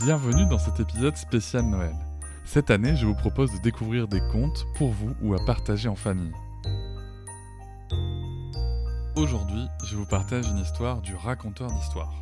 [0.00, 1.96] Bienvenue dans cet épisode spécial Noël.
[2.44, 5.96] Cette année, je vous propose de découvrir des contes pour vous ou à partager en
[5.96, 6.32] famille.
[9.16, 12.14] Aujourd'hui, je vous partage une histoire du raconteur d'histoire.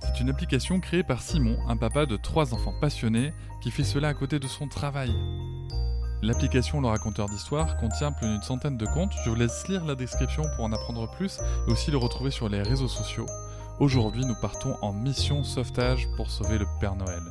[0.00, 4.08] C'est une application créée par Simon, un papa de trois enfants passionnés qui fait cela
[4.08, 5.14] à côté de son travail.
[6.22, 9.12] L'application Le Raconteur d'Histoire contient plus d'une centaine de contes.
[9.24, 12.48] Je vous laisse lire la description pour en apprendre plus et aussi le retrouver sur
[12.48, 13.26] les réseaux sociaux.
[13.80, 17.22] Aujourd'hui, nous partons en mission sauvetage pour sauver le Père Noël.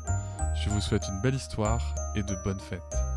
[0.62, 3.13] Je vous souhaite une belle histoire et de bonnes fêtes.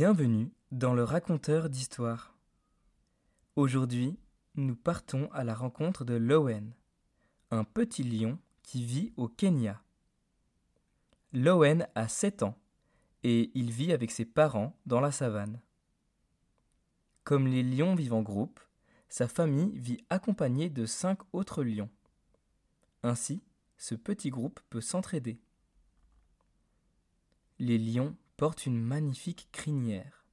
[0.00, 2.34] Bienvenue dans le raconteur d'histoire.
[3.54, 4.18] Aujourd'hui,
[4.54, 6.72] nous partons à la rencontre de Lowen,
[7.50, 9.82] un petit lion qui vit au Kenya.
[11.34, 12.56] Lowen a 7 ans
[13.24, 15.60] et il vit avec ses parents dans la savane.
[17.22, 18.58] Comme les lions vivent en groupe,
[19.10, 21.90] sa famille vit accompagnée de cinq autres lions.
[23.02, 23.42] Ainsi,
[23.76, 25.38] ce petit groupe peut s'entraider.
[27.58, 28.16] Les lions
[28.64, 30.24] une magnifique crinière.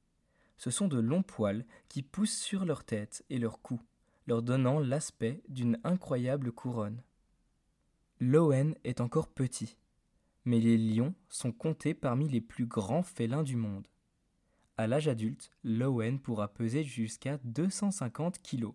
[0.56, 3.80] Ce sont de longs poils qui poussent sur leur tête et leur cou,
[4.26, 7.02] leur donnant l'aspect d'une incroyable couronne.
[8.18, 9.76] L'Owen est encore petit,
[10.44, 13.86] mais les lions sont comptés parmi les plus grands félins du monde.
[14.76, 18.74] À l'âge adulte, l'Owen pourra peser jusqu'à 250 kilos.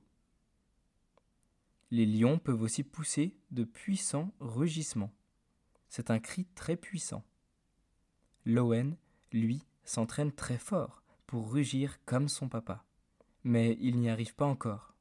[1.92, 5.14] Les lions peuvent aussi pousser de puissants rugissements.
[5.90, 7.24] C'est un cri très puissant.
[8.46, 8.98] L'Owen
[9.34, 12.86] lui, s'entraîne très fort pour rugir comme son papa.
[13.44, 14.94] Mais il n'y arrive pas encore.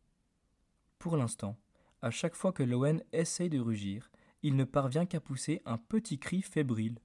[0.98, 1.56] Pour l'instant,
[2.00, 4.10] à chaque fois que Lowen essaye de rugir,
[4.42, 6.98] il ne parvient qu'à pousser un petit cri fébrile.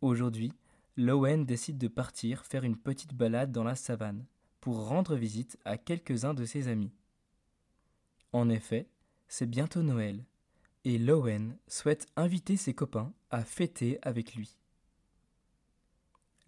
[0.00, 0.52] Aujourd'hui,
[0.96, 4.24] Lowen décide de partir faire une petite balade dans la savane
[4.60, 6.92] pour rendre visite à quelques-uns de ses amis.
[8.32, 8.88] En effet,
[9.26, 10.24] c'est bientôt Noël,
[10.84, 14.58] et Lowen souhaite inviter ses copains à fêter avec lui.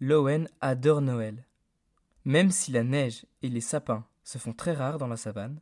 [0.03, 1.45] Lowen adore Noël.
[2.25, 5.61] Même si la neige et les sapins se font très rares dans la savane,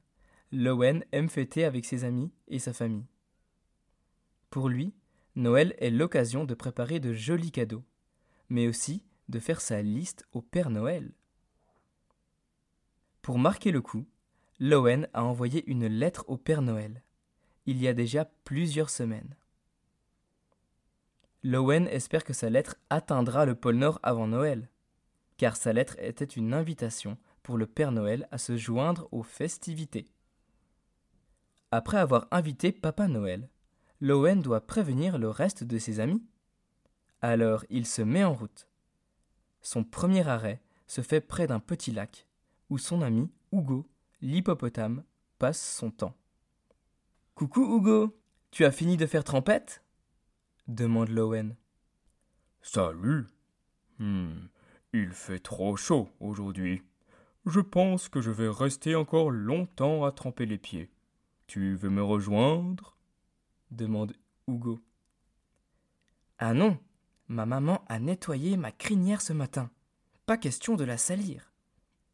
[0.53, 3.05] Lowen aime fêter avec ses amis et sa famille.
[4.49, 4.93] Pour lui,
[5.35, 7.83] Noël est l'occasion de préparer de jolis cadeaux,
[8.47, 11.11] mais aussi de faire sa liste au Père Noël.
[13.21, 14.07] Pour marquer le coup,
[14.61, 17.03] Lowen a envoyé une lettre au Père Noël,
[17.65, 19.35] il y a déjà plusieurs semaines.
[21.43, 24.69] Lowen espère que sa lettre atteindra le pôle Nord avant Noël,
[25.37, 30.05] car sa lettre était une invitation pour le Père Noël à se joindre aux festivités.
[31.71, 33.49] Après avoir invité Papa Noël,
[34.01, 36.23] Lowen doit prévenir le reste de ses amis.
[37.21, 38.67] Alors il se met en route.
[39.61, 42.27] Son premier arrêt se fait près d'un petit lac,
[42.69, 43.87] où son ami Hugo,
[44.21, 45.03] l'hippopotame,
[45.37, 46.15] passe son temps.
[47.35, 48.19] Coucou Hugo,
[48.51, 49.83] tu as fini de faire trempette?
[50.69, 51.55] Demande Lowen.
[52.61, 53.25] Salut.
[53.97, 54.47] Hmm,
[54.93, 56.83] il fait trop chaud aujourd'hui.
[57.45, 60.91] Je pense que je vais rester encore longtemps à tremper les pieds.
[61.47, 62.95] Tu veux me rejoindre?
[63.71, 64.13] demande
[64.47, 64.79] Hugo.
[66.37, 66.77] Ah non,
[67.27, 69.71] ma maman a nettoyé ma crinière ce matin.
[70.27, 71.51] Pas question de la salir,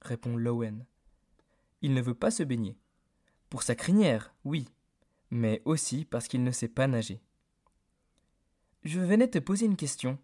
[0.01, 0.85] répond Lowen.
[1.81, 2.77] Il ne veut pas se baigner.
[3.49, 4.69] Pour sa crinière, oui,
[5.29, 7.21] mais aussi parce qu'il ne sait pas nager.
[8.85, 10.19] Je venais te poser une question,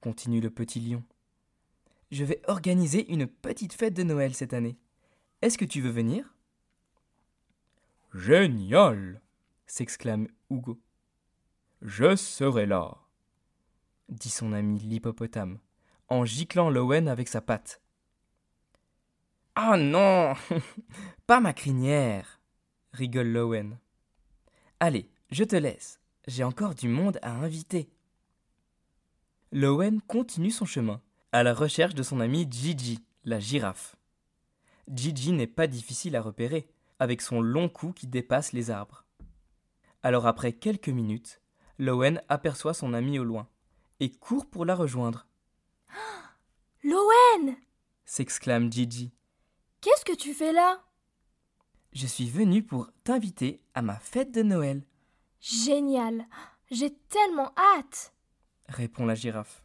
[0.00, 1.04] continue le petit lion.
[2.10, 4.76] Je vais organiser une petite fête de Noël cette année.
[5.42, 6.34] Est-ce que tu veux venir?
[8.12, 9.22] Génial
[9.66, 10.80] s'exclame Hugo.
[11.82, 12.96] Je serai là.
[14.08, 15.60] dit son ami l'hippopotame,
[16.08, 17.80] en giclant Lowen avec sa patte.
[19.54, 20.34] Ah non
[21.28, 22.40] Pas ma crinière
[22.92, 23.78] rigole Lowen.
[24.80, 26.01] Allez, je te laisse.
[26.26, 27.90] J'ai encore du monde à inviter.
[29.50, 31.00] Lowen continue son chemin,
[31.32, 33.96] à la recherche de son ami Gigi, la girafe.
[34.88, 39.04] Gigi n'est pas difficile à repérer, avec son long cou qui dépasse les arbres.
[40.02, 41.40] Alors après quelques minutes,
[41.78, 43.48] Lowen aperçoit son ami au loin
[43.98, 45.26] et court pour la rejoindre.
[46.84, 47.56] Lowen
[48.04, 49.12] s'exclame Gigi.
[49.80, 50.82] Qu'est-ce que tu fais là?
[51.92, 54.82] Je suis venu pour t'inviter à ma fête de Noël,
[55.42, 56.26] Génial
[56.70, 58.14] J'ai tellement hâte
[58.72, 59.64] répond la girafe.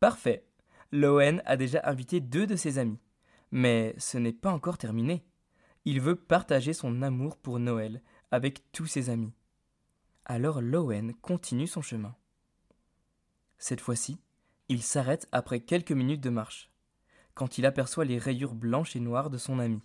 [0.00, 0.46] Parfait.
[0.92, 3.00] Lowen a déjà invité deux de ses amis.
[3.50, 5.24] Mais ce n'est pas encore terminé.
[5.84, 9.32] Il veut partager son amour pour Noël avec tous ses amis.
[10.24, 12.14] Alors Lowen continue son chemin.
[13.58, 14.18] Cette fois-ci,
[14.68, 16.70] il s'arrête après quelques minutes de marche,
[17.34, 19.82] quand il aperçoit les rayures blanches et noires de son ami.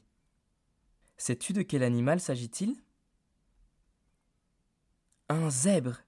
[1.17, 2.75] Sais-tu de quel animal s'agit-il?
[5.29, 6.03] Un zèbre.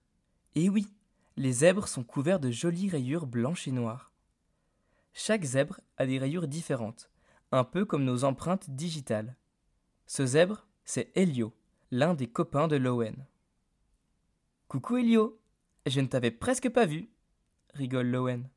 [0.55, 0.87] Eh oui,
[1.35, 4.13] les zèbres sont couverts de jolies rayures blanches et noires.
[5.13, 7.09] Chaque zèbre a des rayures différentes,
[7.51, 9.35] un peu comme nos empreintes digitales.
[10.07, 11.53] Ce zèbre, c'est Helio,
[11.91, 13.25] l'un des copains de Lowen.
[14.69, 15.37] Coucou Helio,
[15.85, 17.09] je ne t'avais presque pas vu,
[17.73, 18.49] rigole Lowen.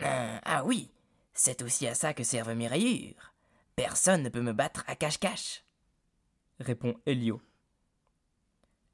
[0.00, 0.90] Euh, ah oui,
[1.34, 3.34] c'est aussi à ça que servent mes rayures.
[3.76, 5.62] Personne ne peut me battre à cache-cache.
[6.58, 7.42] répond Helio.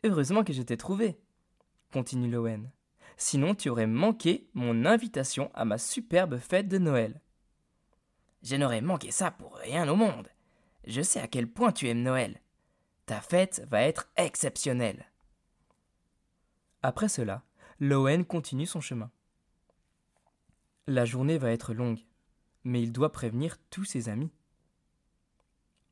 [0.05, 1.19] Heureusement que je t'ai trouvé,
[1.93, 2.71] continue Lowen.
[3.17, 7.21] Sinon tu aurais manqué mon invitation à ma superbe fête de Noël.
[8.43, 10.29] Je n'aurais manqué ça pour rien au monde.
[10.87, 12.41] Je sais à quel point tu aimes Noël.
[13.07, 15.11] Ta fête va être exceptionnelle.
[16.83, 17.43] Après cela,
[17.81, 19.11] Lowen continue son chemin.
[20.87, 22.01] La journée va être longue,
[22.63, 24.31] mais il doit prévenir tous ses amis.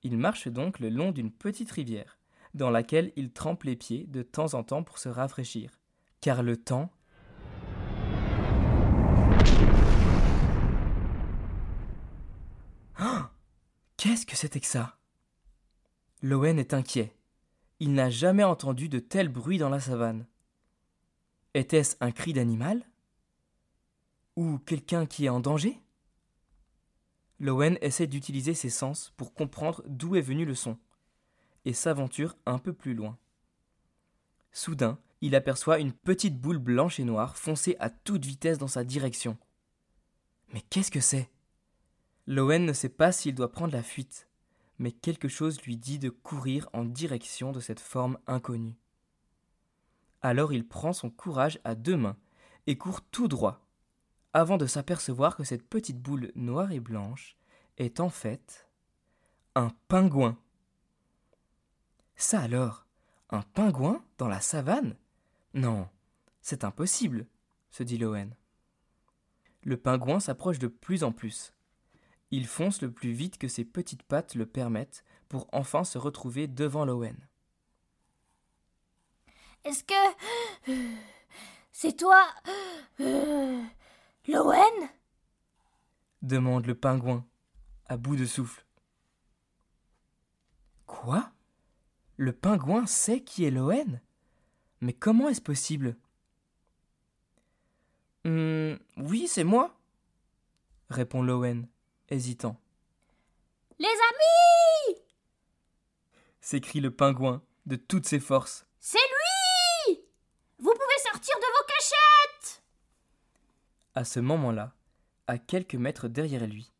[0.05, 2.19] Il marche donc le long d'une petite rivière,
[2.57, 5.79] dans laquelle il trempe les pieds de temps en temps pour se rafraîchir,
[6.21, 6.91] car le temps
[12.97, 13.31] Ah
[13.97, 14.99] Qu'est-ce que c'était que ça?
[16.23, 17.15] Lowen est inquiet.
[17.79, 20.27] Il n'a jamais entendu de tel bruit dans la savane.
[21.55, 22.85] Était-ce un cri d'animal?
[24.37, 25.81] Ou quelqu'un qui est en danger?
[27.39, 30.79] Lowen essaie d'utiliser ses sens pour comprendre d'où est venu le son,
[31.67, 33.19] et s'aventure un peu plus loin.
[34.53, 38.85] Soudain, il aperçoit une petite boule blanche et noire foncer à toute vitesse dans sa
[38.85, 39.37] direction.
[40.55, 41.29] Mais qu'est-ce que c'est?
[42.27, 44.29] Lowen ne sait pas s'il doit prendre la fuite,
[44.79, 48.77] mais quelque chose lui dit de courir en direction de cette forme inconnue.
[50.23, 52.17] Alors il prend son courage à deux mains
[52.67, 53.67] et court tout droit,
[54.33, 57.37] avant de s'apercevoir que cette petite boule noire et blanche
[57.79, 58.69] est en fait
[59.55, 60.39] un pingouin.
[62.17, 62.87] Ça alors,
[63.31, 64.97] un pingouin dans la savane?
[65.55, 65.89] Non,
[66.41, 67.27] c'est impossible,
[67.71, 68.35] se dit Lowen.
[69.63, 71.53] Le pingouin s'approche de plus en plus.
[72.31, 76.47] Il fonce le plus vite que ses petites pattes le permettent pour enfin se retrouver
[76.47, 77.17] devant Lowen.
[79.65, 80.73] Est-ce que...
[81.73, 82.27] C'est toi...
[83.01, 83.63] euh,
[84.27, 84.89] Lowen?
[86.23, 87.25] demande le pingouin,
[87.87, 88.65] à bout de souffle.
[90.87, 91.31] Quoi?
[92.17, 94.01] Le pingouin sait qui est Lowen
[94.81, 95.97] Mais comment est-ce possible?
[98.25, 99.79] Hum, oui, c'est moi,
[100.89, 101.69] répond Lowen,
[102.09, 102.61] hésitant.
[103.79, 104.99] Les amis
[106.41, 108.67] S'écrie le pingouin de toutes ses forces.
[108.81, 110.01] C'est lui
[110.59, 112.63] Vous pouvez sortir de vos cachettes
[113.95, 114.75] À ce moment-là,
[115.27, 116.73] à quelques mètres derrière lui,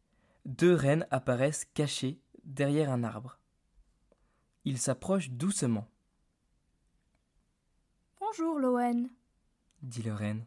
[0.47, 3.39] deux rennes apparaissent cachées derrière un arbre.
[4.67, 5.87] Ils s'approchent doucement,
[8.21, 9.09] Bonjour Lowen.
[9.83, 10.45] dit le renne.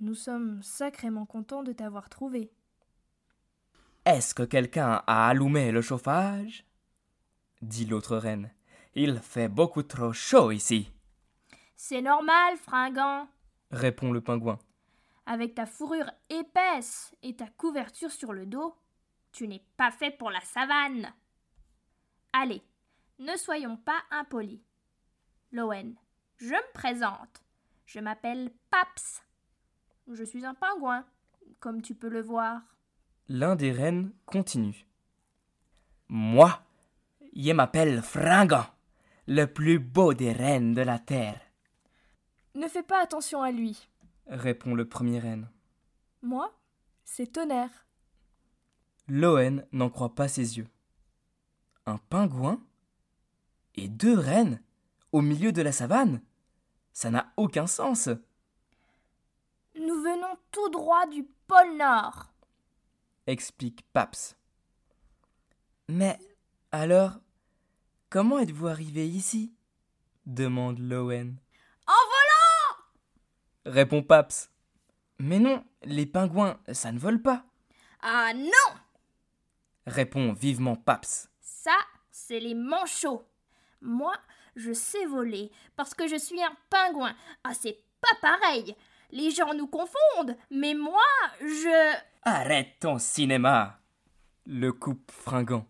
[0.00, 2.50] Nous sommes sacrément contents de t'avoir trouvé.
[4.06, 6.64] Est-ce que quelqu'un a allumé le chauffage?
[7.60, 8.50] dit l'autre reine.
[8.94, 10.90] Il fait beaucoup trop chaud ici,
[11.76, 13.28] C'est normal, fringant.
[13.70, 14.58] répond le pingouin.
[15.26, 18.74] Avec ta fourrure épaisse et ta couverture sur le dos,
[19.32, 21.12] tu n'es pas fait pour la savane.
[22.32, 22.62] Allez,
[23.20, 24.62] ne soyons pas impolis.
[25.52, 25.94] Lowen,
[26.38, 27.42] je me présente.
[27.84, 29.22] Je m'appelle Paps.
[30.12, 31.04] Je suis un pingouin,
[31.60, 32.62] comme tu peux le voir.
[33.28, 34.86] L'un des rennes continue.
[36.08, 36.60] Moi,
[37.36, 38.66] je m'appelle Fringant,
[39.26, 41.40] le plus beau des rennes de la terre.
[42.54, 43.88] ne fais pas attention à lui.
[44.26, 45.48] répond le premier renne.
[46.22, 46.52] Moi,
[47.04, 47.86] c'est tonnerre.
[49.08, 50.68] Loen n'en croit pas ses yeux.
[51.86, 52.60] Un pingouin?
[53.76, 54.62] Et deux rennes
[55.12, 56.20] Au milieu de la savane
[56.92, 58.08] Ça n'a aucun sens
[59.74, 62.32] Nous venons tout droit du pôle Nord.
[63.26, 64.36] explique Paps.
[65.88, 66.18] Mais
[66.72, 67.18] alors,
[68.08, 69.52] comment êtes-vous arrivé ici?
[70.26, 71.36] demande Lowen.
[71.86, 72.84] En volant
[73.66, 74.50] Répond Paps.
[75.18, 77.44] Mais non, les pingouins, ça ne vole pas,
[78.00, 78.76] Ah non
[79.86, 81.28] répond vivement Paps.
[81.40, 81.76] Ça,
[82.10, 83.26] c'est les manchots.
[83.80, 84.14] Moi,
[84.56, 87.14] je sais voler parce que je suis un pingouin.
[87.44, 88.76] Ah, c'est pas pareil.
[89.10, 91.02] Les gens nous confondent, mais moi,
[91.40, 91.96] je...
[92.22, 93.80] Arrête ton cinéma
[94.46, 95.66] le coupe fringant.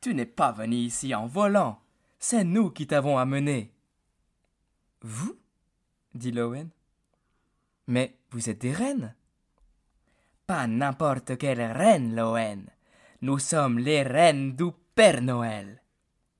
[0.00, 1.78] Tu n'es pas venu ici en volant.
[2.18, 3.74] C'est nous qui t'avons amené.
[5.02, 5.38] Vous?
[6.14, 6.70] dit Lowen.
[7.86, 9.14] Mais vous êtes des reines
[10.46, 12.66] Pas n'importe quelle reine, Lowen.
[13.20, 15.79] Nous sommes les reines du Père Noël.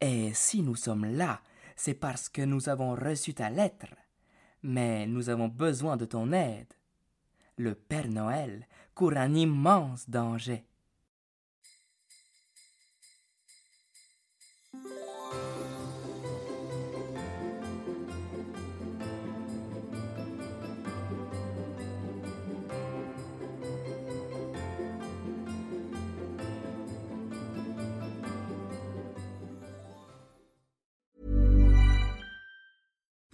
[0.01, 1.41] Et si nous sommes là,
[1.77, 3.95] c'est parce que nous avons reçu ta lettre.
[4.63, 6.73] Mais nous avons besoin de ton aide.
[7.57, 10.65] Le Père Noël court un immense danger.